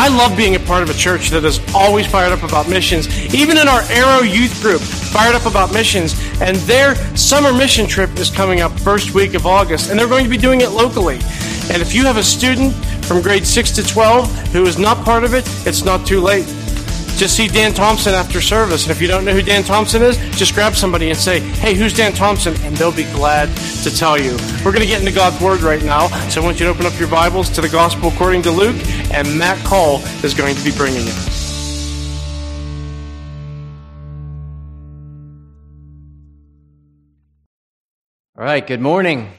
[0.00, 3.08] I love being a part of a church that is always fired up about missions.
[3.34, 6.14] Even in our Arrow Youth Group, fired up about missions.
[6.40, 10.22] And their summer mission trip is coming up first week of August, and they're going
[10.22, 11.16] to be doing it locally.
[11.72, 12.76] And if you have a student
[13.06, 16.46] from grade 6 to 12 who is not part of it, it's not too late.
[17.18, 18.84] Just see Dan Thompson after service.
[18.84, 21.74] And if you don't know who Dan Thompson is, just grab somebody and say, hey,
[21.74, 22.54] who's Dan Thompson?
[22.60, 23.48] And they'll be glad
[23.82, 24.36] to tell you.
[24.64, 26.06] We're going to get into God's Word right now.
[26.28, 28.76] So I want you to open up your Bibles to the Gospel according to Luke,
[29.12, 31.38] and Matt Call is going to be bringing it.
[38.38, 39.37] All right, good morning.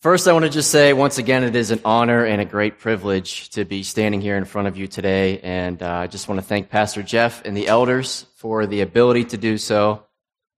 [0.00, 2.78] First, I want to just say once again, it is an honor and a great
[2.78, 5.40] privilege to be standing here in front of you today.
[5.40, 9.24] And uh, I just want to thank Pastor Jeff and the elders for the ability
[9.24, 10.04] to do so.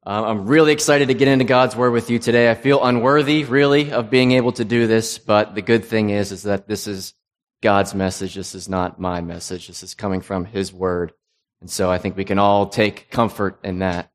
[0.05, 2.51] Uh, I'm really excited to get into God's Word with you today.
[2.51, 6.33] I feel unworthy, really, of being able to do this, but the good thing is,
[6.33, 7.15] is that this is
[7.63, 8.35] God's message.
[8.35, 9.69] This is not my message.
[9.69, 11.15] This is coming from His Word.
[11.63, 14.11] And so I think we can all take comfort in that.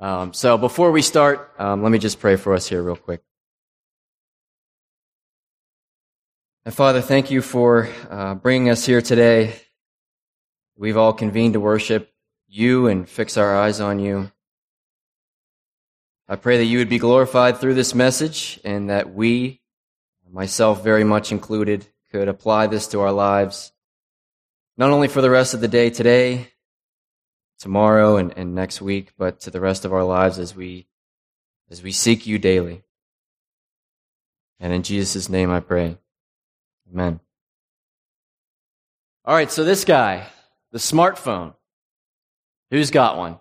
[0.00, 3.22] Um, so before we start, um, let me just pray for us here real quick.
[6.64, 9.54] And Father, thank you for uh, bringing us here today.
[10.76, 12.12] We've all convened to worship
[12.46, 14.30] you and fix our eyes on you.
[16.28, 19.62] I pray that you would be glorified through this message and that we,
[20.30, 23.72] myself very much included, could apply this to our lives,
[24.76, 26.48] not only for the rest of the day today,
[27.58, 30.86] tomorrow, and, and next week, but to the rest of our lives as we,
[31.70, 32.82] as we seek you daily.
[34.60, 35.96] And in Jesus' name I pray.
[36.92, 37.20] Amen.
[39.24, 40.26] All right, so this guy,
[40.72, 41.54] the smartphone.
[42.70, 43.38] Who's got one?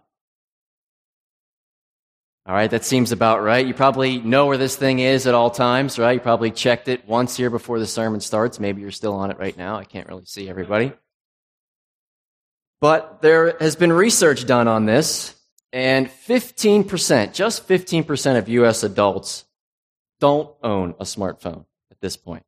[2.45, 3.65] All right, that seems about right.
[3.65, 6.13] You probably know where this thing is at all times, right?
[6.13, 8.57] You probably checked it once here before the sermon starts.
[8.57, 9.77] Maybe you're still on it right now.
[9.77, 10.93] I can't really see everybody.
[12.79, 15.35] But there has been research done on this,
[15.73, 19.43] and 15%, just 15% of US adults
[20.21, 22.43] don't own a smartphone at this point.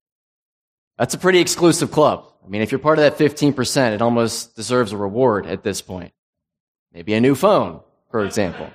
[1.00, 2.26] That's a pretty exclusive club.
[2.46, 5.82] I mean, if you're part of that 15%, it almost deserves a reward at this
[5.82, 6.12] point.
[6.94, 7.80] Maybe a new phone,
[8.12, 8.70] for example.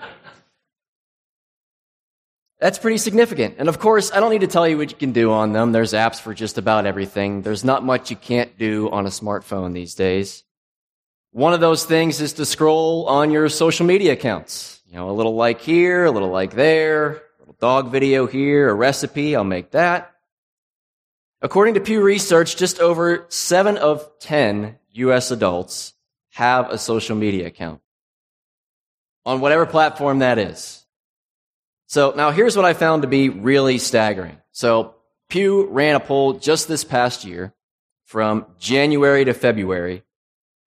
[2.60, 3.56] That's pretty significant.
[3.58, 5.72] And of course, I don't need to tell you what you can do on them.
[5.72, 7.42] There's apps for just about everything.
[7.42, 10.44] There's not much you can't do on a smartphone these days.
[11.32, 14.80] One of those things is to scroll on your social media accounts.
[14.86, 18.70] You know, a little like here, a little like there, a little dog video here,
[18.70, 20.13] a recipe, I'll make that.
[21.44, 25.30] According to Pew Research, just over 7 of 10 U.S.
[25.30, 25.92] adults
[26.30, 27.82] have a social media account
[29.26, 30.86] on whatever platform that is.
[31.86, 34.38] So now here's what I found to be really staggering.
[34.52, 34.94] So
[35.28, 37.52] Pew ran a poll just this past year
[38.06, 40.02] from January to February,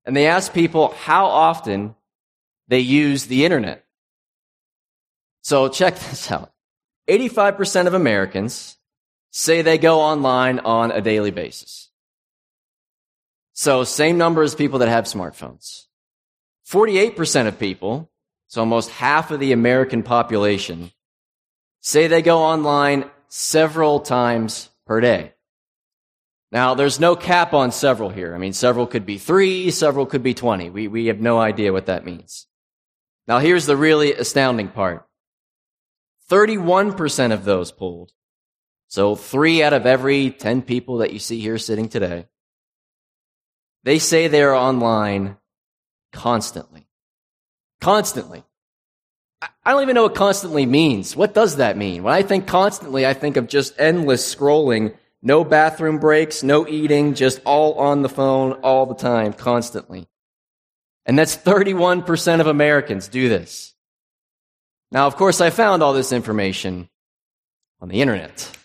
[0.06, 1.96] and they asked people how often
[2.68, 3.84] they use the internet.
[5.42, 6.52] So check this out.
[7.10, 8.78] 85% of Americans
[9.38, 11.92] say they go online on a daily basis.
[13.54, 15.86] So same number as people that have smartphones.
[16.68, 18.10] 48% of people,
[18.48, 20.90] so almost half of the American population,
[21.82, 25.34] say they go online several times per day.
[26.52, 28.34] Now, there's no cap on several here.
[28.34, 30.72] I mean, several could be three, several could be 20.
[30.72, 32.48] We, we have no idea what that means.
[33.28, 35.06] Now, here's the really astounding part.
[36.32, 38.14] 31% of those polled
[38.88, 42.28] so three out of every 10 people that you see here sitting today,
[43.84, 45.38] they say they're online
[46.12, 46.88] constantly.
[47.82, 48.44] Constantly.
[49.42, 51.16] I don't even know what constantly means.
[51.16, 52.04] What does that mean?
[52.04, 57.14] When I think constantly, I think of just endless scrolling, no bathroom breaks, no eating,
[57.14, 60.08] just all on the phone all the time, constantly.
[61.06, 63.76] And that's 31% of Americans do this.
[64.92, 66.90] Now, of course, I found all this information
[67.80, 68.58] on the internet.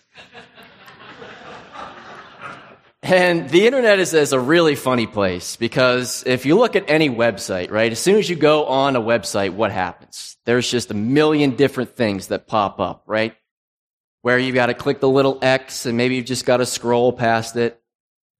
[3.03, 7.09] And the internet is, is, a really funny place because if you look at any
[7.09, 10.37] website, right, as soon as you go on a website, what happens?
[10.45, 13.35] There's just a million different things that pop up, right?
[14.21, 17.11] Where you've got to click the little X and maybe you've just got to scroll
[17.11, 17.77] past it.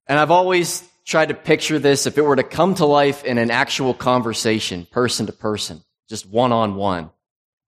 [0.08, 3.38] And I've always tried to picture this if it were to come to life in
[3.38, 7.10] an actual conversation, person to person, just one on one.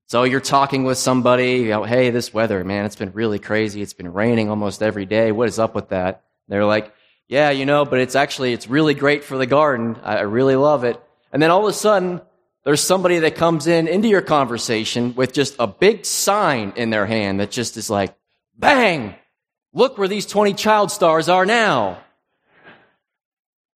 [0.08, 3.82] So you're talking with somebody, you know, hey, this weather, man, it's been really crazy.
[3.82, 5.34] It's been raining almost every day.
[5.34, 6.22] What is up with that?
[6.48, 6.94] They're like,
[7.28, 9.98] yeah, you know, but it's actually, it's really great for the garden.
[10.04, 11.02] I, really love it.
[11.32, 12.22] And then all of a sudden,
[12.64, 17.06] there's somebody that comes in into your conversation with just a big sign in their
[17.06, 18.16] hand that just is like,
[18.58, 19.16] bang,
[19.74, 22.00] look where these 20 child stars are now.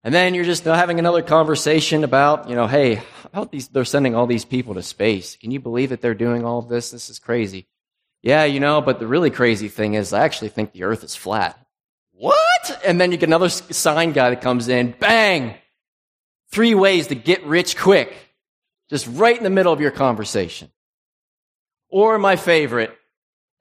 [0.04, 4.16] And then you're just having another conversation about, you know, hey, about these, they're sending
[4.16, 5.36] all these people to space.
[5.36, 6.92] Can you believe that they're doing all of this?
[6.92, 7.68] This is crazy.
[8.22, 11.16] Yeah, you know, but the really crazy thing is I actually think the earth is
[11.16, 11.60] flat.
[12.20, 12.82] What?
[12.86, 15.56] And then you get another sign guy that comes in, bang!
[16.52, 18.14] Three ways to get rich quick.
[18.90, 20.70] Just right in the middle of your conversation.
[21.88, 22.92] Or my favorite,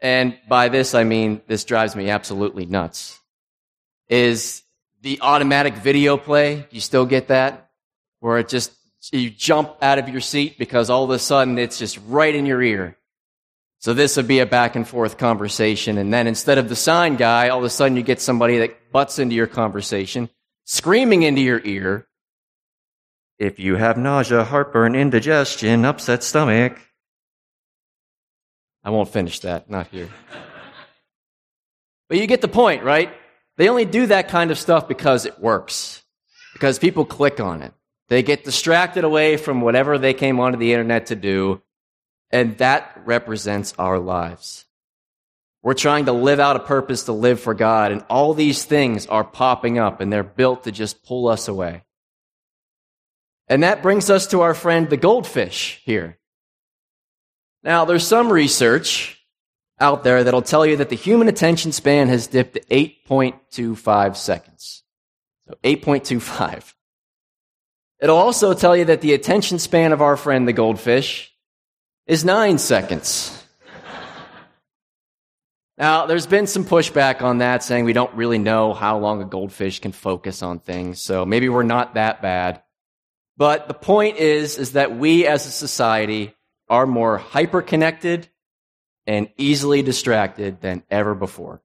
[0.00, 3.20] and by this I mean this drives me absolutely nuts,
[4.08, 4.64] is
[5.02, 6.66] the automatic video play.
[6.72, 7.70] You still get that?
[8.19, 8.72] Where it just,
[9.12, 12.44] you jump out of your seat because all of a sudden it's just right in
[12.44, 12.96] your ear.
[13.81, 15.99] So this would be a back and forth conversation.
[15.99, 18.91] And then instead of the sign guy, all of a sudden you get somebody that
[18.91, 20.29] butts into your conversation,
[20.65, 22.07] screaming into your ear.
[23.39, 26.81] If you have nausea, heartburn, indigestion, upset stomach.
[28.83, 30.09] I won't finish that, not here.
[32.09, 33.13] but you get the point, right?
[33.59, 36.03] They only do that kind of stuff because it works,
[36.53, 37.73] because people click on it.
[38.09, 41.63] They get distracted away from whatever they came onto the internet to do,
[42.31, 44.65] and that represents our lives.
[45.63, 49.07] We're trying to live out a purpose to live for God, and all these things
[49.07, 51.85] are popping up, and they're built to just pull us away.
[53.49, 56.19] And that brings us to our friend the goldfish here.
[57.63, 59.19] Now, there's some research
[59.81, 64.85] out there that'll tell you that the human attention span has dipped to 8.25 seconds.
[65.49, 66.75] So 8.25.
[68.01, 71.33] It'll also tell you that the attention span of our friend the goldfish
[72.08, 73.44] is nine seconds.
[75.76, 79.26] now, there's been some pushback on that saying we don't really know how long a
[79.26, 82.62] goldfish can focus on things, so maybe we're not that bad.
[83.37, 86.34] But the point is, is that we as a society
[86.69, 88.28] are more hyper connected
[89.06, 91.62] and easily distracted than ever before.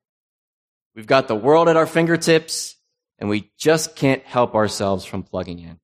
[0.96, 2.76] We've got the world at our fingertips,
[3.18, 5.80] and we just can't help ourselves from plugging in.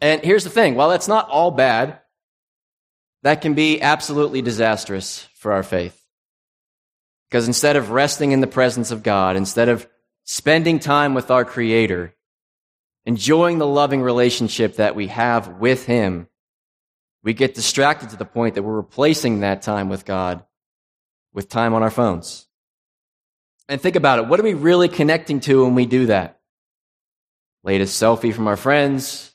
[0.00, 2.00] And here's the thing while that's not all bad,
[3.22, 5.96] that can be absolutely disastrous for our faith.
[7.28, 9.86] Because instead of resting in the presence of God, instead of
[10.24, 12.14] spending time with our Creator,
[13.04, 16.28] enjoying the loving relationship that we have with Him,
[17.22, 20.44] we get distracted to the point that we're replacing that time with God
[21.32, 22.46] with time on our phones.
[23.68, 24.26] And think about it.
[24.26, 26.40] What are we really connecting to when we do that?
[27.62, 29.29] Latest selfie from our friends,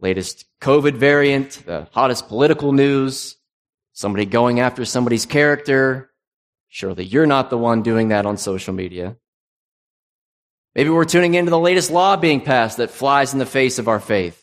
[0.00, 3.36] latest COVID variant, the hottest political news,
[3.92, 6.10] somebody going after somebody's character.
[6.68, 9.16] Surely you're not the one doing that on social media.
[10.74, 13.88] Maybe we're tuning into the latest law being passed that flies in the face of
[13.88, 14.42] our faith.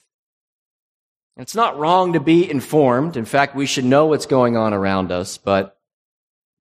[1.37, 3.17] It's not wrong to be informed.
[3.17, 5.77] In fact, we should know what's going on around us, but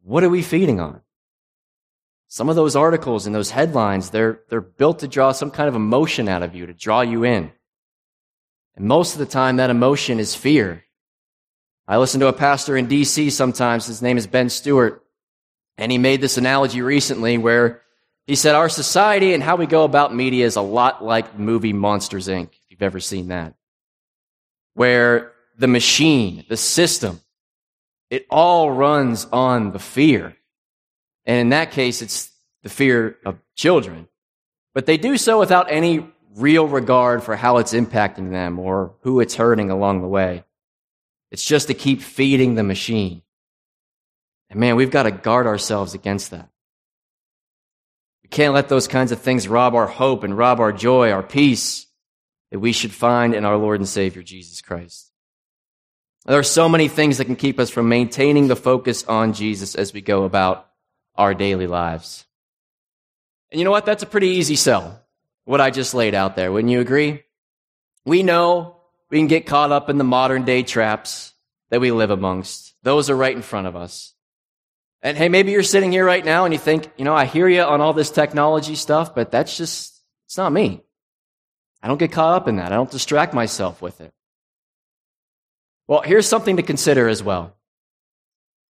[0.03, 1.01] what are we feeding on?
[2.29, 5.75] Some of those articles and those headlines, they're, they're built to draw some kind of
[5.75, 7.53] emotion out of you, to draw you in.
[8.77, 10.85] And most of the time, that emotion is fear.
[11.87, 13.87] I listen to a pastor in DC sometimes.
[13.87, 15.05] His name is Ben Stewart.
[15.79, 17.83] And he made this analogy recently where
[18.27, 21.73] he said, Our society and how we go about media is a lot like movie
[21.73, 23.55] Monsters, Inc., if you've ever seen that
[24.75, 27.21] where the machine, the system,
[28.11, 30.37] it all runs on the fear.
[31.25, 32.31] And in that case, it's
[32.63, 34.09] the fear of children.
[34.75, 36.07] But they do so without any
[36.37, 40.45] real regard for how it's impacting them or who it's hurting along the way.
[41.31, 43.23] It's just to keep feeding the machine.
[44.51, 46.49] And man, we've got to guard ourselves against that.
[48.23, 51.23] We can't let those kinds of things rob our hope and rob our joy, our
[51.23, 51.87] peace
[52.51, 55.11] that we should find in our Lord and Savior Jesus Christ.
[56.27, 59.75] There are so many things that can keep us from maintaining the focus on Jesus
[59.75, 60.69] as we go about
[61.17, 62.27] our daily lives.
[63.51, 63.87] And you know what?
[63.87, 65.02] That's a pretty easy sell,
[65.45, 66.53] what I just laid out there.
[66.53, 67.23] Wouldn't you agree?
[68.05, 68.77] We know
[69.11, 71.33] we can get caught up in the modern day traps
[71.71, 72.75] that we live amongst.
[72.83, 74.15] Those are right in front of us.
[75.03, 77.49] And hey, maybe you're sitting here right now and you think, you know, I hear
[77.49, 80.81] you on all this technology stuff, but that's just, it's not me.
[81.83, 82.71] I don't get caught up in that.
[82.71, 84.13] I don't distract myself with it.
[85.89, 87.57] Well, here's something to consider as well.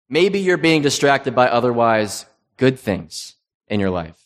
[0.08, 3.36] Maybe you're being distracted by otherwise good things
[3.68, 4.25] in your life.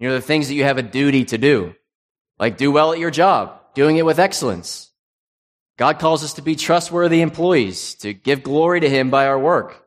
[0.00, 1.74] You know, the things that you have a duty to do,
[2.38, 4.90] like do well at your job, doing it with excellence.
[5.76, 9.86] God calls us to be trustworthy employees, to give glory to Him by our work.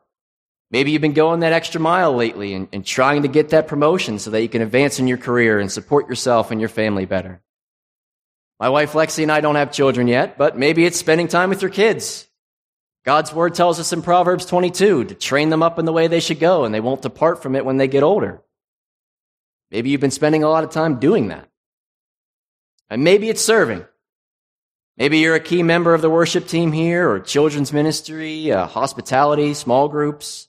[0.70, 4.18] Maybe you've been going that extra mile lately and, and trying to get that promotion
[4.18, 7.42] so that you can advance in your career and support yourself and your family better.
[8.60, 11.60] My wife Lexi and I don't have children yet, but maybe it's spending time with
[11.60, 12.26] your kids.
[13.04, 16.20] God's word tells us in Proverbs 22 to train them up in the way they
[16.20, 18.40] should go, and they won't depart from it when they get older.
[19.70, 21.48] Maybe you've been spending a lot of time doing that.
[22.90, 23.84] And maybe it's serving.
[24.96, 29.54] Maybe you're a key member of the worship team here or children's ministry, uh, hospitality,
[29.54, 30.48] small groups.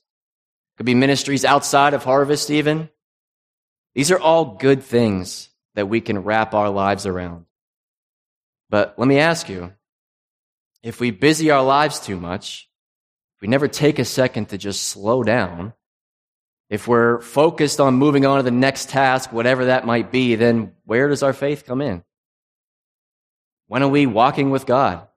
[0.78, 2.90] Could be ministries outside of harvest even.
[3.96, 7.46] These are all good things that we can wrap our lives around.
[8.70, 9.74] But let me ask you,
[10.84, 12.70] if we busy our lives too much,
[13.36, 15.74] if we never take a second to just slow down,
[16.70, 20.74] if we're focused on moving on to the next task, whatever that might be, then
[20.86, 22.04] where does our faith come in?
[23.68, 25.08] When are we walking with God?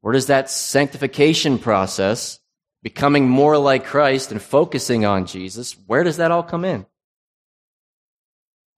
[0.00, 2.40] Where does that sanctification process,
[2.82, 6.86] becoming more like Christ and focusing on Jesus, where does that all come in?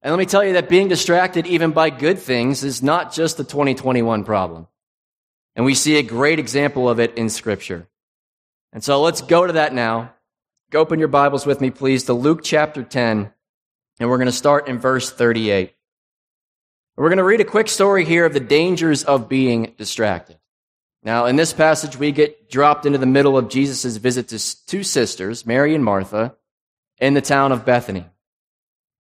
[0.01, 3.41] And let me tell you that being distracted even by good things is not just
[3.41, 4.69] a 2021 problem.
[5.57, 7.89] And we see a great example of it in Scripture.
[8.73, 10.15] And so let's go to that now.
[10.71, 13.33] Go open your Bibles with me, please, to Luke chapter 10,
[14.01, 15.75] and we're going to start in verse 38.
[16.95, 20.37] We're going to read a quick story here of the dangers of being distracted.
[21.03, 24.83] Now, in this passage, we get dropped into the middle of Jesus' visit to two
[24.83, 26.37] sisters, Mary and Martha,
[26.99, 28.05] in the town of Bethany.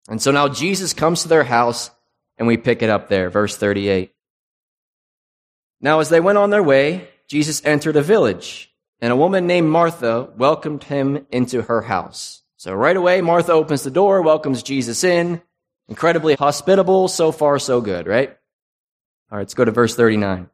[0.08, 1.90] And so now Jesus comes to their house,
[2.38, 4.14] and we pick it up there, verse 38.
[5.82, 8.67] Now, as they went on their way, Jesus entered a village
[9.00, 12.42] and a woman named Martha welcomed him into her house.
[12.56, 15.40] So right away, Martha opens the door, welcomes Jesus in.
[15.88, 17.08] Incredibly hospitable.
[17.08, 18.30] So far, so good, right?
[19.30, 20.50] All right, let's go to verse 39.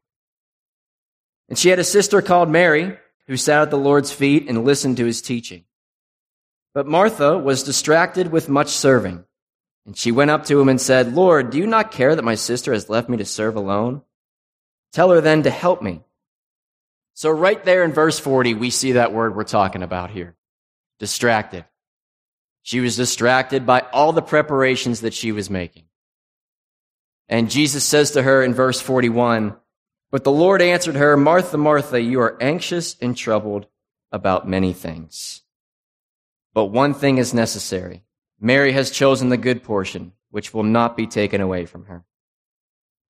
[1.49, 2.97] And she had a sister called Mary
[3.27, 5.65] who sat at the Lord's feet and listened to his teaching.
[6.75, 9.25] But Martha was distracted with much serving.
[9.87, 12.35] And she went up to him and said, Lord, do you not care that my
[12.35, 14.03] sister has left me to serve alone?
[14.93, 16.03] Tell her then to help me.
[17.15, 20.35] So, right there in verse 40, we see that word we're talking about here
[20.99, 21.65] distracted.
[22.63, 25.85] She was distracted by all the preparations that she was making.
[27.29, 29.57] And Jesus says to her in verse 41,
[30.11, 33.67] But the Lord answered her, Martha, Martha, you are anxious and troubled
[34.11, 35.43] about many things.
[36.53, 38.03] But one thing is necessary.
[38.41, 42.05] Mary has chosen the good portion, which will not be taken away from her.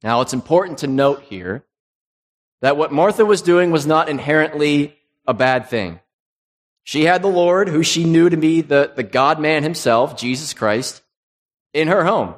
[0.03, 1.65] Now, it's important to note here
[2.61, 4.97] that what Martha was doing was not inherently
[5.27, 6.01] a bad thing.
[6.83, 10.53] She had the Lord, who she knew to be the, the God man himself, Jesus
[10.53, 11.03] Christ,
[11.73, 12.35] in her home.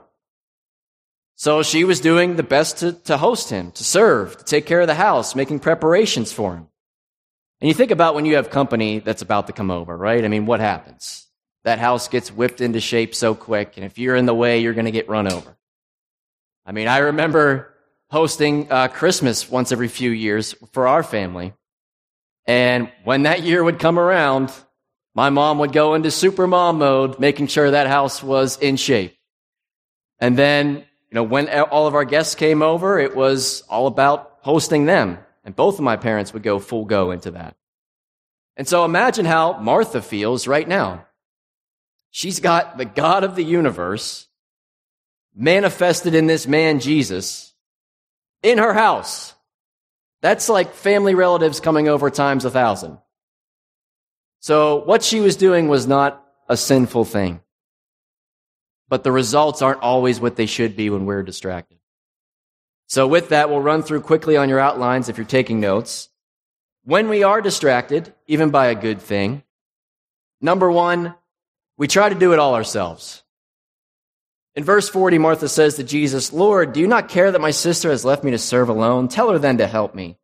[1.34, 4.80] So she was doing the best to, to host him, to serve, to take care
[4.80, 6.68] of the house, making preparations for him.
[7.60, 10.24] And you think about when you have company that's about to come over, right?
[10.24, 11.26] I mean, what happens?
[11.64, 14.74] That house gets whipped into shape so quick, and if you're in the way, you're
[14.74, 15.56] going to get run over.
[16.64, 17.74] I mean, I remember
[18.16, 21.52] hosting uh, Christmas once every few years for our family.
[22.46, 24.50] And when that year would come around,
[25.14, 29.18] my mom would go into super mom mode, making sure that house was in shape.
[30.18, 34.38] And then, you know, when all of our guests came over, it was all about
[34.40, 35.18] hosting them.
[35.44, 37.54] And both of my parents would go full go into that.
[38.56, 41.04] And so imagine how Martha feels right now.
[42.12, 44.26] She's got the God of the universe
[45.34, 47.52] manifested in this man, Jesus,
[48.46, 49.34] in her house.
[50.22, 52.98] That's like family relatives coming over times a thousand.
[54.38, 57.40] So what she was doing was not a sinful thing.
[58.88, 61.78] But the results aren't always what they should be when we're distracted.
[62.86, 66.08] So with that, we'll run through quickly on your outlines if you're taking notes.
[66.84, 69.42] When we are distracted, even by a good thing,
[70.40, 71.16] number one,
[71.76, 73.24] we try to do it all ourselves.
[74.56, 77.90] In verse 40, Martha says to Jesus, Lord, do you not care that my sister
[77.90, 79.08] has left me to serve alone?
[79.08, 80.16] Tell her then to help me.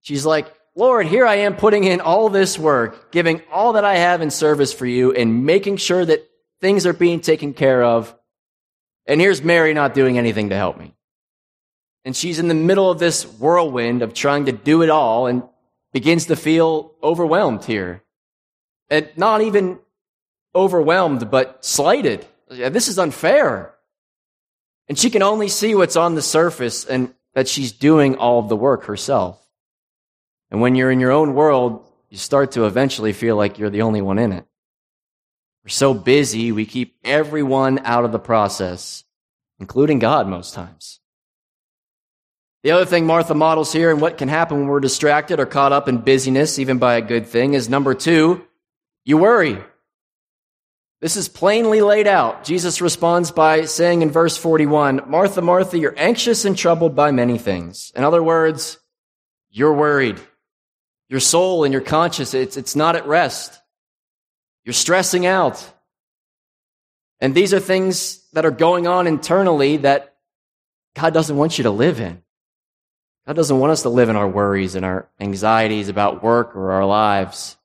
[0.00, 3.96] She's like, Lord, here I am putting in all this work, giving all that I
[3.96, 6.26] have in service for you and making sure that
[6.62, 8.16] things are being taken care of.
[9.04, 10.94] And here's Mary not doing anything to help me.
[12.06, 15.42] And she's in the middle of this whirlwind of trying to do it all and
[15.92, 18.02] begins to feel overwhelmed here.
[18.88, 19.78] And not even
[20.54, 23.74] overwhelmed, but slighted this is unfair.
[24.88, 28.48] And she can only see what's on the surface and that she's doing all of
[28.48, 29.44] the work herself.
[30.50, 33.82] And when you're in your own world, you start to eventually feel like you're the
[33.82, 34.46] only one in it.
[35.64, 39.04] We're so busy, we keep everyone out of the process,
[39.60, 41.00] including God most times.
[42.62, 45.72] The other thing Martha models here and what can happen when we're distracted or caught
[45.72, 48.44] up in busyness, even by a good thing, is number two,
[49.04, 49.58] you worry.
[51.00, 52.42] This is plainly laid out.
[52.42, 57.38] Jesus responds by saying in verse 41, Martha, Martha, you're anxious and troubled by many
[57.38, 57.92] things.
[57.94, 58.78] In other words,
[59.50, 60.18] you're worried.
[61.08, 63.60] Your soul and your conscience, it's, it's not at rest.
[64.64, 65.64] You're stressing out.
[67.20, 70.16] And these are things that are going on internally that
[70.94, 72.22] God doesn't want you to live in.
[73.26, 76.72] God doesn't want us to live in our worries and our anxieties about work or
[76.72, 77.57] our lives.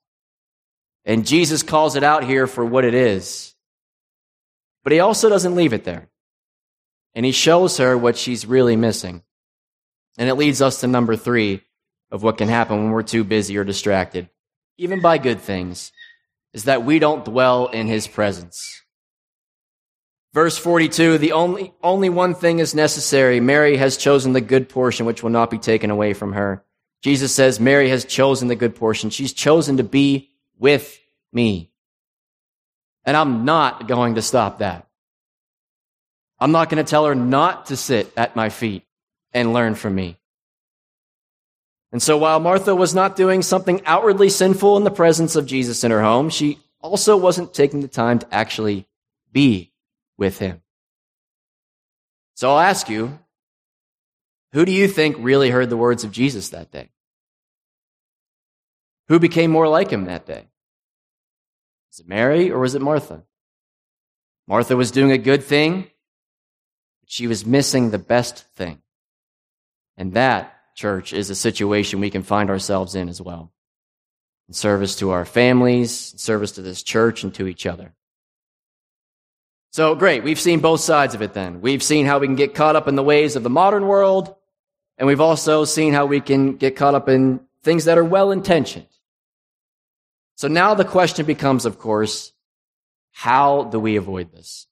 [1.04, 3.54] And Jesus calls it out here for what it is.
[4.82, 6.08] But he also doesn't leave it there.
[7.14, 9.22] And he shows her what she's really missing.
[10.18, 11.62] And it leads us to number three
[12.10, 14.28] of what can happen when we're too busy or distracted,
[14.78, 15.92] even by good things,
[16.52, 18.82] is that we don't dwell in his presence.
[20.32, 23.40] Verse 42, the only, only one thing is necessary.
[23.40, 26.64] Mary has chosen the good portion which will not be taken away from her.
[27.02, 29.10] Jesus says Mary has chosen the good portion.
[29.10, 30.98] She's chosen to be with
[31.32, 31.70] me.
[33.04, 34.86] And I'm not going to stop that.
[36.38, 38.84] I'm not going to tell her not to sit at my feet
[39.32, 40.18] and learn from me.
[41.92, 45.84] And so while Martha was not doing something outwardly sinful in the presence of Jesus
[45.84, 48.86] in her home, she also wasn't taking the time to actually
[49.30, 49.72] be
[50.18, 50.60] with him.
[52.34, 53.18] So I'll ask you,
[54.52, 56.90] who do you think really heard the words of Jesus that day?
[59.08, 60.48] Who became more like him that day?
[61.90, 63.22] Was it Mary or was it Martha?
[64.46, 65.82] Martha was doing a good thing,
[67.00, 68.82] but she was missing the best thing.
[69.96, 73.52] And that, church, is a situation we can find ourselves in as well.
[74.48, 77.94] In service to our families, in service to this church, and to each other.
[79.70, 80.22] So great.
[80.22, 81.60] We've seen both sides of it then.
[81.60, 84.34] We've seen how we can get caught up in the ways of the modern world.
[84.98, 88.30] And we've also seen how we can get caught up in things that are well
[88.30, 88.86] intentioned.
[90.36, 92.32] So now the question becomes, of course,
[93.12, 94.66] how do we avoid this?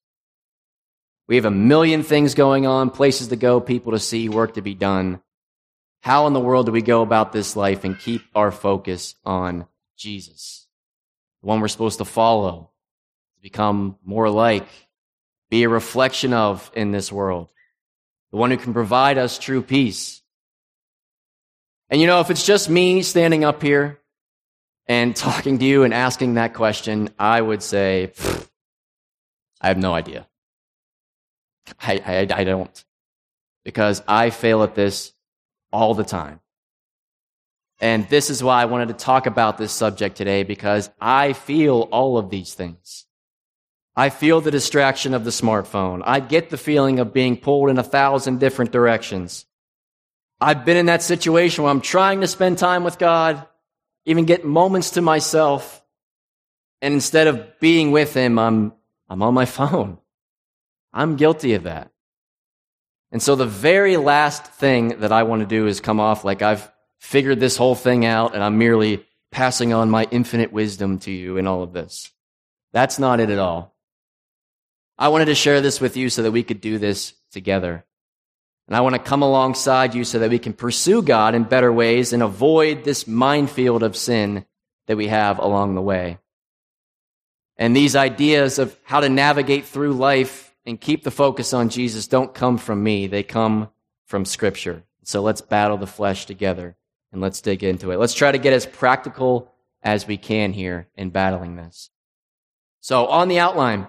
[1.29, 4.63] We have a million things going on, places to go, people to see, work to
[4.63, 5.21] be done.
[6.01, 9.67] How in the world do we go about this life and keep our focus on
[9.97, 10.67] Jesus?
[11.41, 12.71] The one we're supposed to follow,
[13.37, 14.67] to become more like,
[15.49, 17.49] be a reflection of in this world.
[18.33, 20.23] The one who can provide us true peace.
[21.89, 24.02] And you know, if it's just me standing up here
[24.87, 28.13] and talking to you and asking that question, I would say,
[29.61, 30.27] I have no idea.
[31.81, 32.85] I, I, I don't.
[33.65, 35.13] Because I fail at this
[35.73, 36.41] all the time.
[37.81, 41.89] And this is why I wanted to talk about this subject today because I feel
[41.91, 43.07] all of these things.
[43.97, 46.01] I feel the distraction of the smartphone.
[46.05, 49.47] I get the feeling of being pulled in a thousand different directions.
[50.41, 53.47] I've been in that situation where I'm trying to spend time with God,
[54.05, 55.83] even get moments to myself,
[56.81, 58.73] and instead of being with Him, I'm,
[59.09, 59.99] I'm on my phone.
[60.93, 61.91] I'm guilty of that.
[63.11, 66.41] And so the very last thing that I want to do is come off like
[66.43, 71.11] I've figured this whole thing out and I'm merely passing on my infinite wisdom to
[71.11, 72.11] you in all of this.
[72.73, 73.77] That's not it at all.
[74.99, 77.85] I wanted to share this with you so that we could do this together.
[78.67, 81.73] And I want to come alongside you so that we can pursue God in better
[81.73, 84.45] ways and avoid this minefield of sin
[84.87, 86.19] that we have along the way.
[87.57, 92.07] And these ideas of how to navigate through life and keep the focus on Jesus
[92.07, 93.07] don't come from me.
[93.07, 93.69] They come
[94.07, 94.85] from Scripture.
[95.05, 96.77] So let's battle the flesh together
[97.13, 97.99] and let's dig into it.
[97.99, 101.91] Let's try to get as practical as we can here in battling this.
[102.81, 103.89] So on the outline,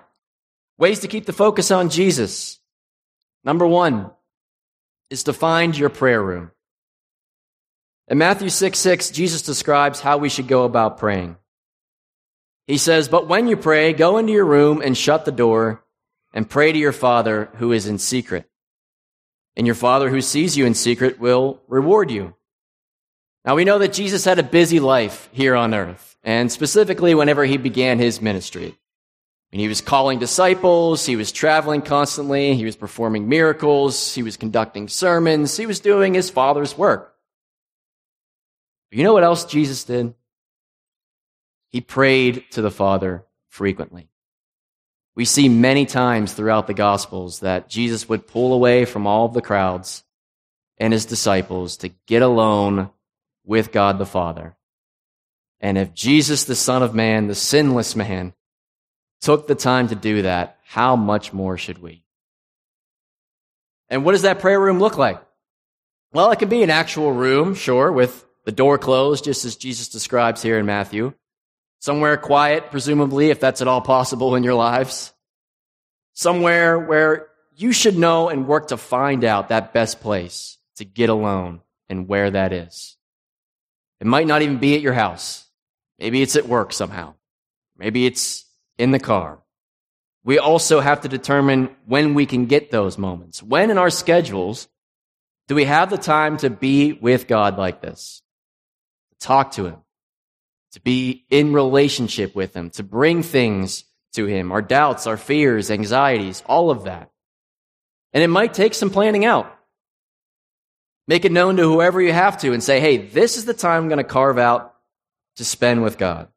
[0.78, 2.60] Ways to keep the focus on Jesus.
[3.44, 4.12] Number one
[5.10, 6.52] is to find your prayer room.
[8.08, 11.38] In Matthew 6 6, Jesus describes how we should go about praying.
[12.68, 15.84] He says, But when you pray, go into your room and shut the door
[16.34, 18.50] and pray to your Father who is in secret.
[19.56, 22.36] And your Father who sees you in secret will reward you.
[23.46, 27.46] Now we know that Jesus had a busy life here on earth, and specifically whenever
[27.46, 28.78] he began his ministry.
[29.60, 34.88] He was calling disciples, he was traveling constantly, he was performing miracles, he was conducting
[34.88, 37.14] sermons, he was doing his father's work.
[38.90, 40.16] But you know what else Jesus did?
[41.70, 44.08] He prayed to the Father frequently.
[45.16, 49.34] We see many times throughout the Gospels that Jesus would pull away from all of
[49.34, 50.04] the crowds
[50.78, 52.90] and his disciples to get alone
[53.46, 54.56] with God the Father.
[55.60, 58.34] And if Jesus, the Son of Man, the sinless man,
[59.24, 62.04] took the time to do that, how much more should we?
[63.90, 65.22] And what does that prayer room look like?
[66.12, 69.88] Well, it can be an actual room, sure, with the door closed, just as Jesus
[69.88, 71.14] describes here in Matthew.
[71.80, 75.14] Somewhere quiet, presumably, if that's at all possible in your lives.
[76.14, 81.10] Somewhere where you should know and work to find out that best place to get
[81.10, 82.98] alone and where that is.
[84.02, 85.48] It might not even be at your house.
[85.98, 87.14] Maybe it's at work somehow.
[87.78, 88.43] Maybe it's
[88.78, 89.40] in the car.
[90.26, 93.44] we also have to determine when we can get those moments.
[93.44, 94.70] When in our schedules
[95.48, 98.22] do we have the time to be with God like this?
[99.12, 99.78] To talk to Him,
[100.72, 103.84] to be in relationship with Him, to bring things
[104.14, 107.12] to Him, our doubts, our fears, anxieties, all of that.
[108.14, 109.54] And it might take some planning out.
[111.08, 113.84] Make it known to whoever you have to and say, hey, this is the time
[113.84, 114.74] I'm going to carve out
[115.36, 116.30] to spend with God.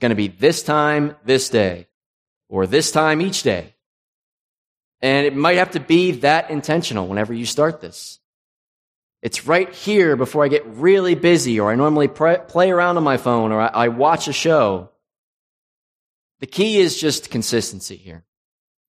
[0.00, 1.86] It's going to be this time, this day,
[2.48, 3.74] or this time each day.
[5.02, 8.18] And it might have to be that intentional whenever you start this.
[9.20, 13.18] It's right here before I get really busy, or I normally play around on my
[13.18, 14.88] phone, or I, I watch a show.
[16.38, 18.24] The key is just consistency here.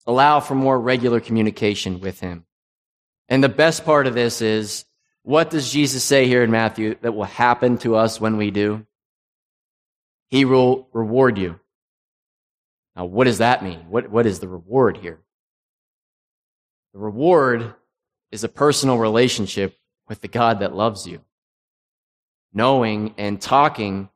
[0.06, 2.46] Allow for more regular communication with Him.
[3.28, 4.86] And the best part of this is
[5.24, 8.86] what does Jesus say here in Matthew that will happen to us when we do?
[10.30, 11.60] He will reward you.
[12.96, 13.80] Now, what does that mean?
[13.90, 15.20] What, what is the reward here?
[16.94, 17.74] The reward
[18.32, 21.22] is a personal relationship with the God that loves you.
[22.54, 24.10] Knowing and talking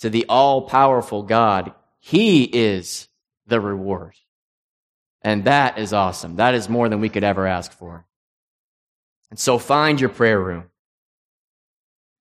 [0.00, 1.72] to the all powerful God.
[2.00, 3.08] He is
[3.46, 4.14] the reward.
[5.22, 6.36] And that is awesome.
[6.36, 8.06] That is more than we could ever ask for.
[9.30, 10.64] And so find your prayer room.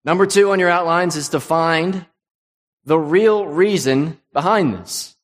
[0.03, 2.05] Number two on your outlines is to find
[2.85, 5.15] the real reason behind this.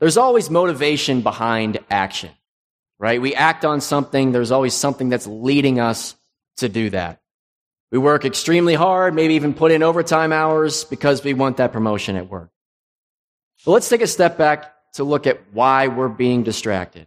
[0.00, 2.30] There's always motivation behind action,
[2.98, 3.20] right?
[3.20, 4.32] We act on something.
[4.32, 6.16] There's always something that's leading us
[6.58, 7.20] to do that.
[7.92, 12.16] We work extremely hard, maybe even put in overtime hours because we want that promotion
[12.16, 12.50] at work.
[13.64, 17.06] But let's take a step back to look at why we're being distracted.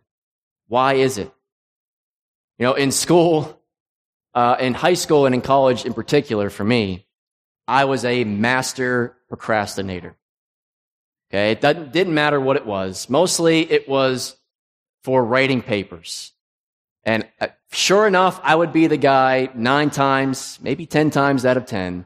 [0.70, 1.32] Why is it?
[2.58, 3.62] You know, in school,
[4.34, 7.06] uh, in high school and in college in particular for me,
[7.68, 10.16] I was a master procrastinator.
[11.30, 13.10] Okay, it didn't matter what it was.
[13.10, 14.38] Mostly it was
[15.04, 16.34] for writing papers.
[17.04, 21.58] And uh, sure enough, I would be the guy nine times, maybe 10 times out
[21.58, 22.06] of 10,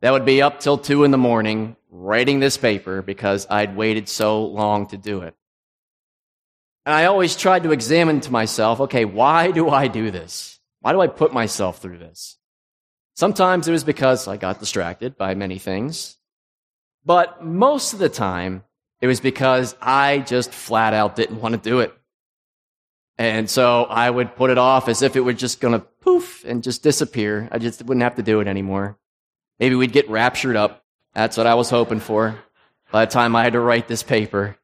[0.00, 4.08] that would be up till two in the morning writing this paper because I'd waited
[4.08, 5.34] so long to do it.
[6.84, 10.60] And I always tried to examine to myself, okay, why do I do this?
[10.80, 12.36] Why do I put myself through this?
[13.14, 16.18] Sometimes it was because I got distracted by many things.
[17.04, 18.64] But most of the time,
[19.00, 21.94] it was because I just flat out didn't want to do it.
[23.18, 26.44] And so I would put it off as if it were just going to poof
[26.44, 27.48] and just disappear.
[27.52, 28.98] I just wouldn't have to do it anymore.
[29.60, 30.84] Maybe we'd get raptured up.
[31.14, 32.36] That's what I was hoping for
[32.90, 34.56] by the time I had to write this paper.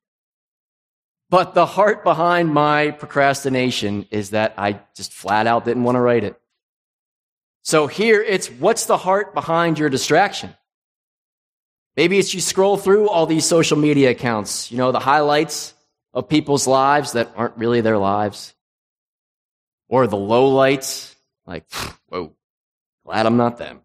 [1.29, 6.00] But the heart behind my procrastination is that I just flat out didn't want to
[6.00, 6.40] write it.
[7.62, 10.57] So here it's what's the heart behind your distraction?
[11.96, 15.74] Maybe it's you scroll through all these social media accounts, you know, the highlights
[16.14, 18.55] of people's lives that aren't really their lives.
[19.88, 21.14] Or the lowlights,
[21.46, 21.64] like,
[22.09, 22.35] whoa,
[23.05, 23.81] glad I'm not them.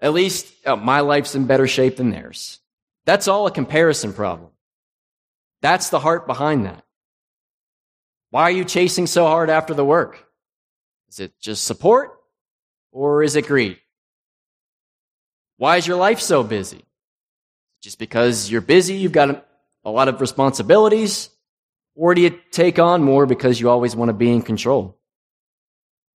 [0.00, 2.60] At least oh, my life's in better shape than theirs.
[3.04, 4.50] That's all a comparison problem.
[5.60, 6.84] That's the heart behind that.
[8.30, 10.24] Why are you chasing so hard after the work?
[11.08, 12.12] Is it just support
[12.92, 13.78] or is it greed?
[15.58, 16.84] Why is your life so busy?
[17.82, 19.44] Just because you're busy, you've got
[19.84, 21.30] a lot of responsibilities,
[21.94, 24.96] or do you take on more because you always want to be in control?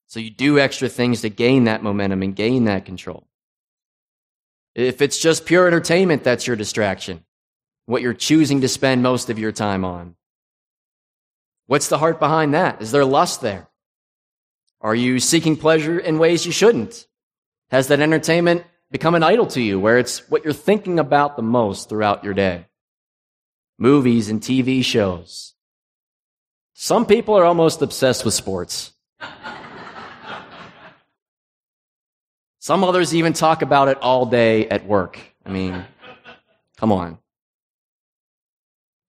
[0.07, 3.26] So you do extra things to gain that momentum and gain that control.
[4.74, 7.24] If it's just pure entertainment, that's your distraction,
[7.87, 10.14] what you're choosing to spend most of your time on.
[11.66, 12.81] What's the heart behind that?
[12.81, 13.68] Is there lust there?
[14.81, 17.07] Are you seeking pleasure in ways you shouldn't?
[17.70, 21.42] Has that entertainment become an idol to you where it's what you're thinking about the
[21.42, 22.66] most throughout your day.
[23.78, 25.55] Movies and TV shows.
[26.74, 28.92] Some people are almost obsessed with sports.
[32.59, 35.18] Some others even talk about it all day at work.
[35.44, 35.85] I mean,
[36.76, 37.18] come on.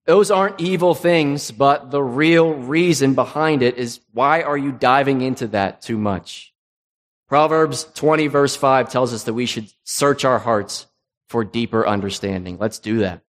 [0.06, 5.22] Those aren't evil things, but the real reason behind it is why are you diving
[5.22, 6.53] into that too much?
[7.34, 10.86] Proverbs 20 verse 5 tells us that we should search our hearts
[11.30, 12.60] for deeper understanding.
[12.60, 13.24] Let's do that.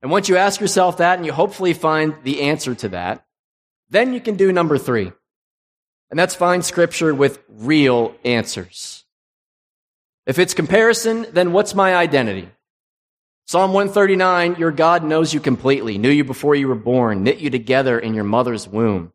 [0.00, 3.26] And once you ask yourself that and you hopefully find the answer to that,
[3.90, 5.12] then you can do number three.
[6.10, 9.04] And that's find scripture with real answers.
[10.24, 12.48] If it's comparison, then what's my identity?
[13.48, 17.50] Psalm 139, your God knows you completely, knew you before you were born, knit you
[17.50, 19.12] together in your mother's womb.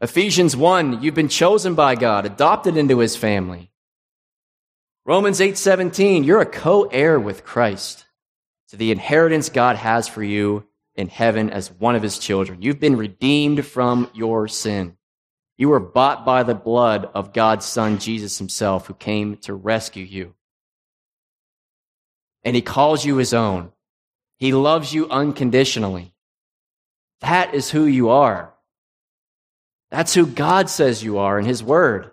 [0.00, 3.72] Ephesians 1, you've been chosen by God, adopted into his family.
[5.04, 8.04] Romans 8:17, you're a co-heir with Christ.
[8.68, 12.62] to the inheritance God has for you in heaven as one of his children.
[12.62, 14.96] You've been redeemed from your sin.
[15.56, 20.04] You were bought by the blood of God's son, Jesus himself, who came to rescue
[20.04, 20.34] you.
[22.44, 23.72] And he calls you his own.
[24.36, 26.14] He loves you unconditionally.
[27.20, 28.54] That is who you are.
[29.90, 32.10] That's who God says you are in his word.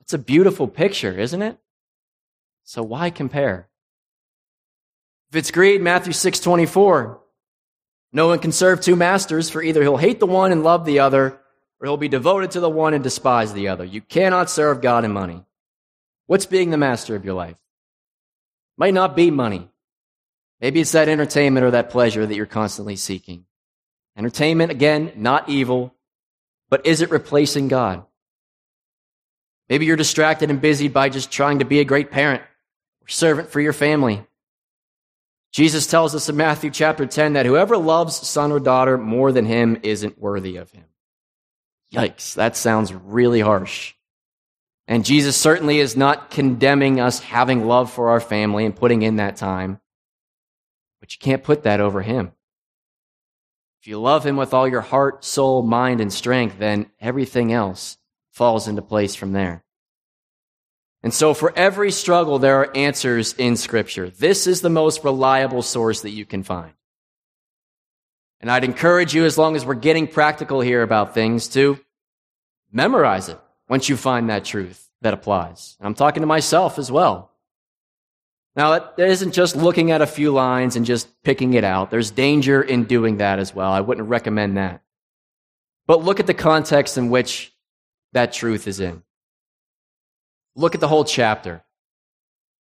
[0.00, 1.58] It's a beautiful picture, isn't it?
[2.64, 3.68] So why compare?
[5.30, 7.20] If it's greed, Matthew 6 24,
[8.12, 11.00] no one can serve two masters, for either he'll hate the one and love the
[11.00, 11.38] other,
[11.80, 13.84] or he'll be devoted to the one and despise the other.
[13.84, 15.44] You cannot serve God and money.
[16.26, 17.56] What's being the master of your life?
[18.76, 19.68] Might not be money.
[20.60, 23.44] Maybe it's that entertainment or that pleasure that you're constantly seeking.
[24.16, 25.94] Entertainment, again, not evil,
[26.68, 28.04] but is it replacing God?
[29.68, 33.50] Maybe you're distracted and busy by just trying to be a great parent or servant
[33.50, 34.24] for your family.
[35.52, 39.46] Jesus tells us in Matthew chapter 10 that whoever loves son or daughter more than
[39.46, 40.84] him isn't worthy of him.
[41.92, 43.94] Yikes, that sounds really harsh.
[44.88, 49.16] And Jesus certainly is not condemning us having love for our family and putting in
[49.16, 49.80] that time.
[51.00, 52.32] But you can't put that over him.
[53.86, 57.98] If you love him with all your heart, soul, mind, and strength, then everything else
[58.32, 59.62] falls into place from there.
[61.04, 64.10] And so for every struggle, there are answers in Scripture.
[64.10, 66.72] This is the most reliable source that you can find.
[68.40, 71.78] And I'd encourage you, as long as we're getting practical here about things, to
[72.72, 75.76] memorize it once you find that truth that applies.
[75.78, 77.30] And I'm talking to myself as well.
[78.56, 81.90] Now, that isn't just looking at a few lines and just picking it out.
[81.90, 83.70] There's danger in doing that as well.
[83.70, 84.82] I wouldn't recommend that.
[85.86, 87.52] But look at the context in which
[88.14, 89.02] that truth is in.
[90.54, 91.62] Look at the whole chapter.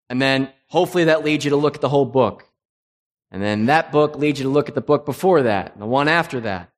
[0.09, 2.45] And then hopefully that leads you to look at the whole book.
[3.29, 5.85] And then that book leads you to look at the book before that, and the
[5.85, 6.69] one after that.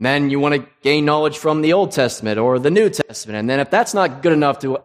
[0.00, 3.38] And then you want to gain knowledge from the Old Testament or the New Testament.
[3.38, 4.82] And then if that's not good enough to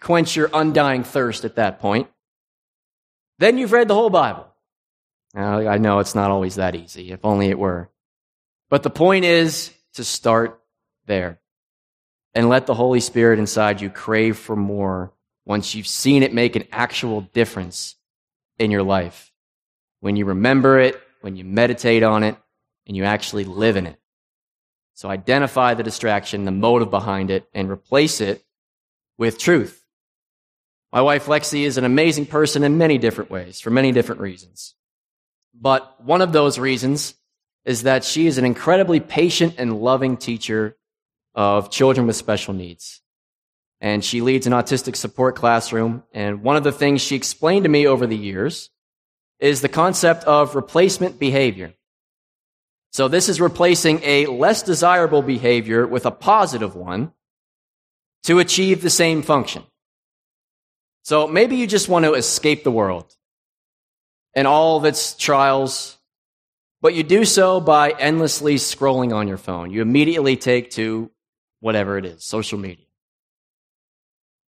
[0.00, 2.08] quench your undying thirst at that point,
[3.42, 4.46] then you've read the whole Bible.
[5.34, 7.88] Now, I know it's not always that easy, if only it were.
[8.68, 10.60] But the point is to start
[11.06, 11.40] there
[12.34, 15.12] and let the Holy Spirit inside you crave for more
[15.44, 17.96] once you've seen it make an actual difference
[18.58, 19.32] in your life.
[20.00, 22.36] When you remember it, when you meditate on it,
[22.86, 23.98] and you actually live in it.
[24.94, 28.44] So identify the distraction, the motive behind it, and replace it
[29.16, 29.81] with truth.
[30.92, 34.74] My wife Lexi is an amazing person in many different ways, for many different reasons.
[35.54, 37.14] But one of those reasons
[37.64, 40.76] is that she is an incredibly patient and loving teacher
[41.34, 43.00] of children with special needs.
[43.80, 46.02] And she leads an autistic support classroom.
[46.12, 48.70] And one of the things she explained to me over the years
[49.40, 51.72] is the concept of replacement behavior.
[52.92, 57.12] So this is replacing a less desirable behavior with a positive one
[58.24, 59.64] to achieve the same function.
[61.02, 63.12] So maybe you just want to escape the world
[64.34, 65.98] and all of its trials,
[66.80, 69.70] but you do so by endlessly scrolling on your phone.
[69.70, 71.10] You immediately take to
[71.60, 72.86] whatever it is, social media.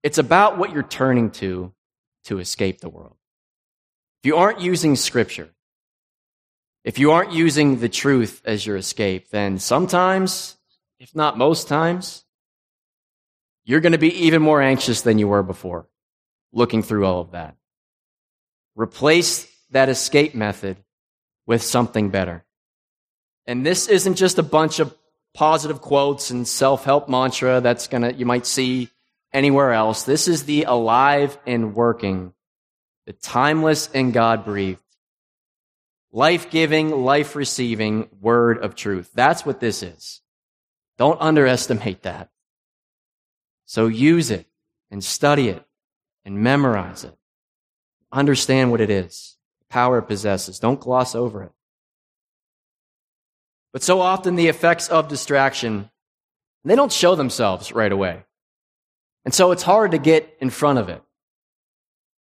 [0.03, 1.73] It's about what you're turning to
[2.25, 3.15] to escape the world.
[4.21, 5.49] If you aren't using scripture,
[6.83, 10.57] if you aren't using the truth as your escape, then sometimes,
[10.99, 12.25] if not most times,
[13.63, 15.87] you're going to be even more anxious than you were before
[16.53, 17.55] looking through all of that.
[18.75, 20.77] Replace that escape method
[21.45, 22.43] with something better.
[23.45, 24.95] And this isn't just a bunch of
[25.33, 28.89] positive quotes and self-help mantra that's gonna, you might see
[29.33, 30.03] anywhere else.
[30.03, 32.33] This is the alive and working,
[33.05, 34.81] the timeless and God breathed,
[36.11, 39.11] life giving, life receiving word of truth.
[39.13, 40.21] That's what this is.
[40.97, 42.29] Don't underestimate that.
[43.65, 44.45] So use it
[44.91, 45.65] and study it
[46.25, 47.15] and memorize it.
[48.11, 50.59] Understand what it is, the power it possesses.
[50.59, 51.51] Don't gloss over it.
[53.73, 55.89] But so often the effects of distraction,
[56.65, 58.25] they don't show themselves right away.
[59.23, 61.01] And so it's hard to get in front of it.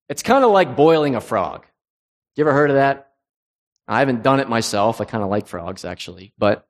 [0.09, 1.67] It's kind of like boiling a frog.
[2.37, 3.11] You ever heard of that?
[3.87, 5.01] I haven't done it myself.
[5.01, 6.67] I kind of like frogs actually, but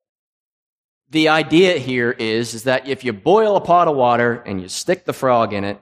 [1.11, 4.69] the idea here is, is that if you boil a pot of water and you
[4.69, 5.81] stick the frog in it,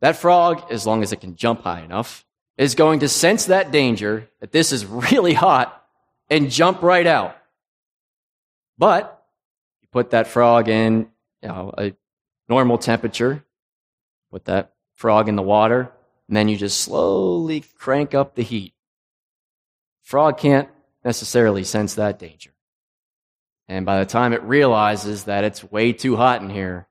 [0.00, 2.24] that frog, as long as it can jump high enough,
[2.56, 5.84] is going to sense that danger that this is really hot
[6.28, 7.36] and jump right out.
[8.78, 9.22] But
[9.82, 11.10] you put that frog in
[11.42, 11.92] you know, a
[12.48, 13.44] normal temperature,
[14.30, 15.90] put that frog in the water,
[16.28, 18.74] and then you just slowly crank up the heat.
[20.02, 20.68] frog can't
[21.04, 22.50] necessarily sense that danger.
[23.68, 26.88] And by the time it realizes that it's way too hot in here,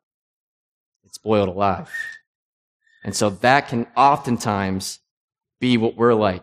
[1.04, 1.90] it's boiled alive.
[3.04, 5.00] And so that can oftentimes
[5.60, 6.42] be what we're like.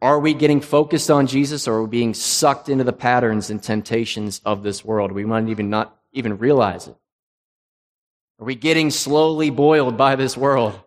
[0.00, 3.62] Are we getting focused on Jesus or are we being sucked into the patterns and
[3.62, 5.12] temptations of this world?
[5.12, 6.96] We might even not even realize it.
[8.40, 10.78] Are we getting slowly boiled by this world?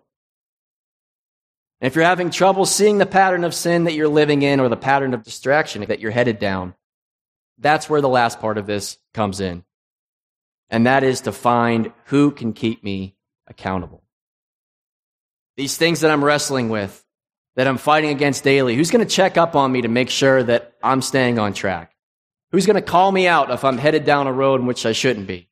[1.80, 4.78] If you're having trouble seeing the pattern of sin that you're living in or the
[4.78, 6.74] pattern of distraction that you're headed down,
[7.58, 9.64] that's where the last part of this comes in.
[10.70, 13.16] And that is to find who can keep me
[13.48, 14.04] accountable.
[15.58, 17.04] These things that I'm wrestling with,
[17.56, 20.44] that I'm fighting against daily, who's going to check up on me to make sure
[20.44, 21.94] that I'm staying on track?
[22.52, 24.92] Who's going to call me out if I'm headed down a road in which I
[24.92, 25.50] shouldn't be?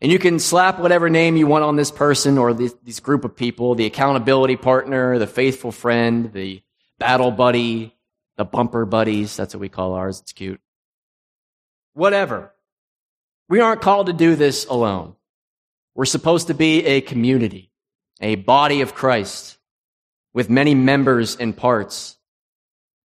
[0.00, 3.24] And you can slap whatever name you want on this person or this, this group
[3.24, 6.62] of people the accountability partner, the faithful friend, the
[6.98, 7.94] battle buddy,
[8.36, 9.36] the bumper buddies.
[9.36, 10.20] That's what we call ours.
[10.20, 10.60] It's cute
[11.94, 12.52] whatever.
[13.48, 15.14] We aren't called to do this alone.
[15.94, 17.70] We're supposed to be a community,
[18.24, 19.58] a body of Christ
[20.32, 22.16] with many members and parts.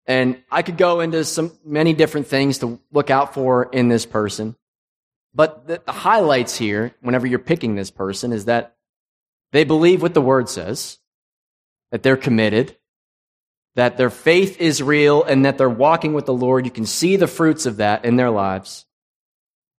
[0.07, 4.07] And I could go into some many different things to look out for in this
[4.07, 4.57] person.
[5.35, 8.76] But the, the highlights here, whenever you're picking this person, is that
[9.52, 10.98] they believe what the word says,
[11.90, 12.76] that they're committed,
[13.74, 16.64] that their faith is real and that they're walking with the Lord.
[16.64, 18.87] You can see the fruits of that in their lives.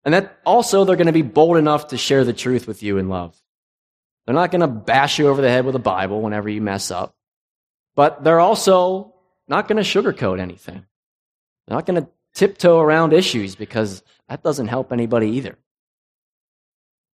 [0.03, 2.97] And that also they're going to be bold enough to share the truth with you
[2.97, 3.41] in love.
[4.25, 6.91] They're not going to bash you over the head with a Bible whenever you mess
[6.91, 7.15] up.
[7.95, 9.13] But they're also
[9.47, 10.85] not going to sugarcoat anything.
[11.67, 15.57] They're not going to tiptoe around issues because that doesn't help anybody either.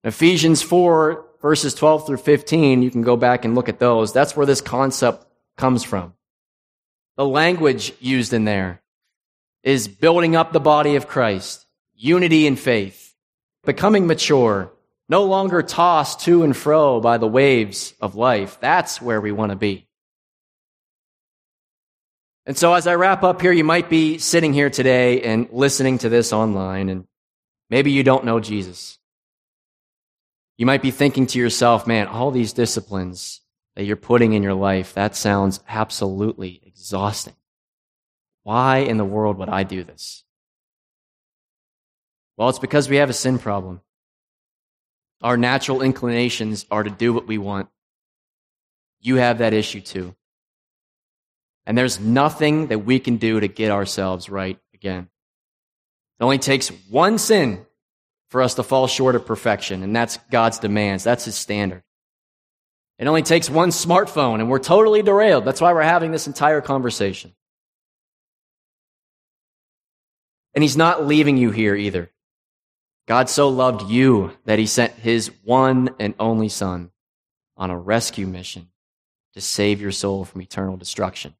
[0.04, 4.12] Ephesians 4, verses 12 through 15, you can go back and look at those.
[4.12, 5.26] That's where this concept
[5.58, 6.14] comes from.
[7.16, 8.82] The language used in there
[9.62, 13.16] is building up the body of Christ, unity in faith,
[13.64, 14.74] becoming mature,
[15.10, 18.58] no longer tossed to and fro by the waves of life.
[18.60, 19.88] That's where we want to be.
[22.46, 26.00] And so as I wrap up here, you might be sitting here today and listening
[26.00, 27.08] to this online, and
[27.70, 28.98] maybe you don't know Jesus.
[30.58, 33.42] You might be thinking to yourself, man, all these disciplines,
[33.76, 37.36] that you're putting in your life, that sounds absolutely exhausting.
[38.44, 40.24] Why in the world would I do this?
[42.38, 43.82] Well, it's because we have a sin problem.
[45.24, 47.70] Our natural inclinations are to do what we want.
[49.02, 50.16] You have that issue too.
[51.66, 55.10] And there's nothing that we can do to get ourselves right again.
[56.20, 57.66] It only takes one sin
[58.30, 61.04] for us to fall short of perfection, and that's God's demands.
[61.04, 61.84] That's His standard.
[63.00, 65.46] It only takes one smartphone and we're totally derailed.
[65.46, 67.34] That's why we're having this entire conversation.
[70.54, 72.12] And he's not leaving you here either.
[73.08, 76.92] God so loved you that he sent his one and only son
[77.58, 78.70] on a rescue mission
[79.34, 81.34] to save your soul from eternal destruction.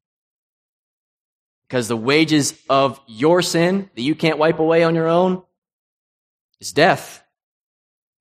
[1.66, 5.42] Because the wages of your sin that you can't wipe away on your own
[6.60, 7.24] is death.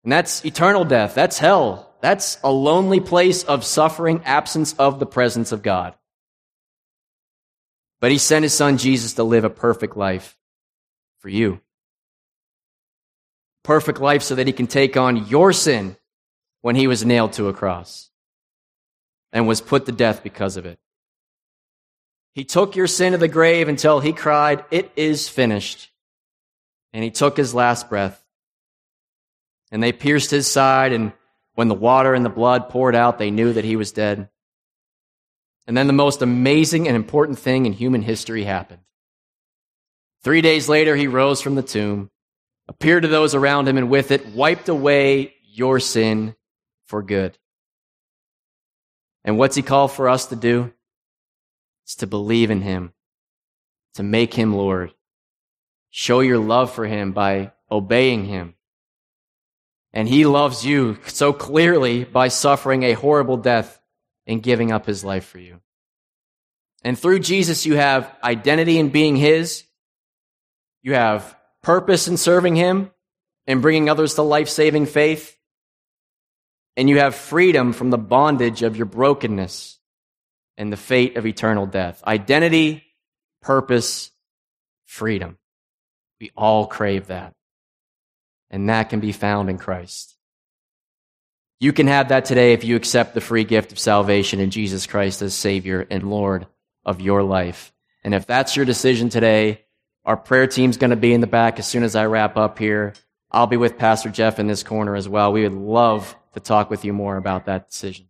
[0.04, 1.14] And that's eternal death.
[1.14, 1.94] That's hell.
[2.02, 5.96] That's a lonely place of suffering, absence of the presence of God.
[8.00, 10.38] But he sent his son Jesus to live a perfect life
[11.20, 11.62] for you.
[13.64, 15.96] Perfect life so that he can take on your sin
[16.62, 18.10] when he was nailed to a cross
[19.32, 20.80] and was put to death because of it.
[22.34, 25.92] He took your sin to the grave until he cried, It is finished.
[26.92, 28.24] And he took his last breath.
[29.72, 31.14] And they pierced his side and
[31.56, 34.30] when the water and the blood poured out, they knew that he was dead.
[35.68, 38.82] And then the most amazing and important thing in human history happened.
[40.24, 42.10] Three days later, he rose from the tomb,
[42.68, 46.36] appeared to those around him, and with it wiped away your sin
[46.86, 47.38] for good.
[49.24, 50.74] And what's he called for us to do?
[51.84, 52.94] It's to believe in him,
[53.96, 54.94] to make him Lord.
[55.90, 58.56] Show your love for him by obeying him
[59.94, 63.80] and he loves you so clearly by suffering a horrible death
[64.26, 65.62] and giving up his life for you.
[66.84, 69.64] And through Jesus, you have identity in being his.
[70.82, 72.92] You have purpose in serving him
[73.48, 75.36] and bringing others to life saving faith.
[76.78, 79.80] And you have freedom from the bondage of your brokenness
[80.58, 82.04] and the fate of eternal death.
[82.06, 82.84] Identity,
[83.42, 84.12] purpose,
[84.86, 85.38] freedom.
[86.20, 87.34] We all crave that
[88.54, 90.16] and that can be found in Christ.
[91.60, 94.86] You can have that today if you accept the free gift of salvation in Jesus
[94.86, 96.46] Christ as Savior and Lord
[96.86, 97.74] of your life.
[98.04, 99.66] And if that's your decision today,
[100.06, 102.60] our prayer team's going to be in the back as soon as I wrap up
[102.60, 102.94] here.
[103.32, 105.34] I'll be with Pastor Jeff in this corner as well.
[105.34, 108.08] We would love to talk with you more about that decision.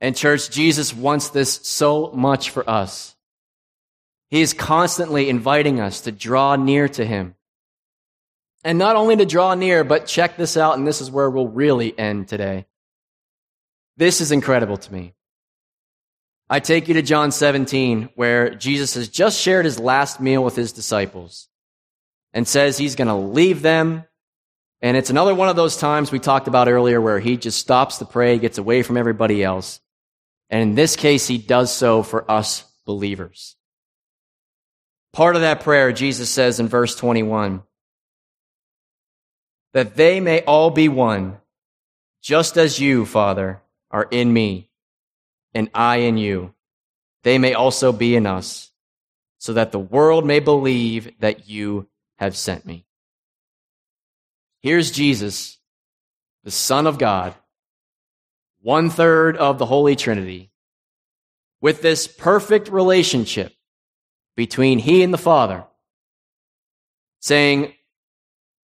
[0.00, 3.14] And church, Jesus wants this so much for us.
[4.30, 7.34] He is constantly inviting us to draw near to him.
[8.64, 11.48] And not only to draw near, but check this out, and this is where we'll
[11.48, 12.66] really end today.
[13.96, 15.14] This is incredible to me.
[16.50, 20.56] I take you to John 17, where Jesus has just shared his last meal with
[20.56, 21.48] his disciples
[22.32, 24.04] and says he's going to leave them.
[24.80, 27.98] And it's another one of those times we talked about earlier where he just stops
[27.98, 29.80] to pray, gets away from everybody else.
[30.50, 33.56] And in this case, he does so for us believers.
[35.12, 37.62] Part of that prayer, Jesus says in verse 21,
[39.72, 41.38] that they may all be one,
[42.22, 44.68] just as you, Father, are in me,
[45.54, 46.54] and I in you.
[47.22, 48.70] They may also be in us,
[49.38, 52.84] so that the world may believe that you have sent me.
[54.60, 55.58] Here's Jesus,
[56.44, 57.34] the Son of God,
[58.60, 60.50] one third of the Holy Trinity,
[61.60, 63.52] with this perfect relationship
[64.36, 65.64] between He and the Father,
[67.20, 67.74] saying,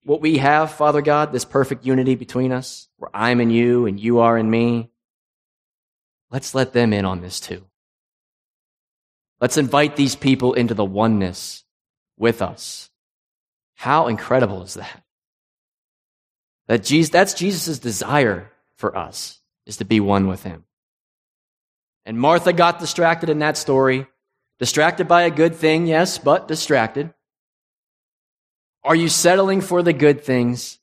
[0.03, 3.99] What we have, Father God, this perfect unity between us, where I'm in you and
[3.99, 4.89] you are in me,
[6.31, 7.65] let's let them in on this too.
[9.41, 11.63] Let's invite these people into the oneness
[12.17, 12.89] with us.
[13.75, 15.03] How incredible is that?
[16.67, 20.65] That Jesus, that's Jesus' desire for us is to be one with him.
[22.05, 24.07] And Martha got distracted in that story.
[24.59, 27.13] Distracted by a good thing, yes, but distracted.
[28.83, 30.79] Are you settling for the good things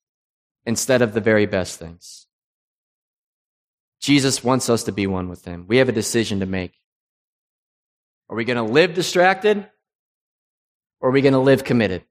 [0.65, 2.26] instead of the very best things?
[4.07, 5.65] Jesus wants us to be one with him.
[5.67, 6.73] We have a decision to make.
[8.29, 9.69] Are we going to live distracted
[11.01, 12.05] or are we going to live committed?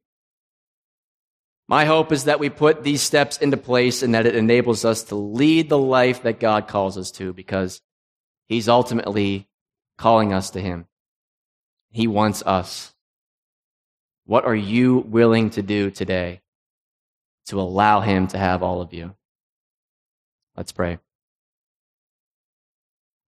[1.69, 5.03] My hope is that we put these steps into place and that it enables us
[5.03, 7.79] to lead the life that God calls us to because
[8.45, 9.47] He's ultimately
[9.97, 10.87] calling us to Him.
[11.91, 12.93] He wants us.
[14.25, 16.41] What are you willing to do today
[17.45, 19.15] to allow Him to have all of you?
[20.57, 20.99] Let's pray.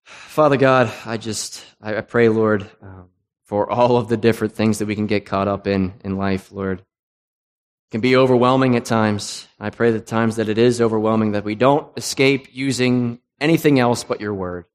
[0.08, 3.10] Father God, I just, I pray, Lord, um,
[3.43, 6.51] for all of the different things that we can get caught up in in life,
[6.51, 6.80] Lord.
[6.80, 9.47] It can be overwhelming at times.
[9.60, 14.03] I pray that times that it is overwhelming that we don't escape using anything else
[14.03, 14.66] but your word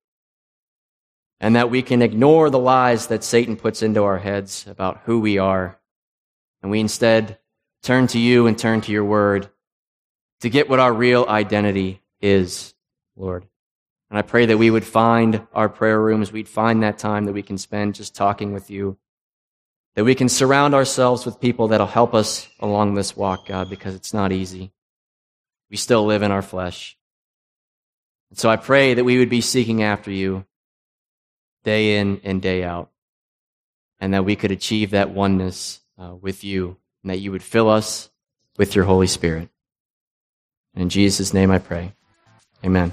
[1.42, 5.18] and that we can ignore the lies that Satan puts into our heads about who
[5.18, 5.76] we are,
[6.62, 7.38] and we instead
[7.82, 9.50] turn to you and turn to your word
[10.40, 12.74] to get what our real identity is,
[13.16, 13.44] Lord.
[14.12, 17.32] And I pray that we would find our prayer rooms, we'd find that time that
[17.32, 18.98] we can spend just talking with you,
[19.94, 23.94] that we can surround ourselves with people that'll help us along this walk, God, because
[23.94, 24.70] it's not easy.
[25.70, 26.98] We still live in our flesh.
[28.28, 30.44] And so I pray that we would be seeking after you
[31.64, 32.90] day in and day out,
[33.98, 37.70] and that we could achieve that oneness uh, with you, and that you would fill
[37.70, 38.10] us
[38.58, 39.48] with your Holy Spirit.
[40.74, 41.94] And In Jesus' name I pray.
[42.62, 42.92] Amen.